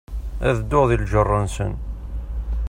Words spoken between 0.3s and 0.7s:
Ad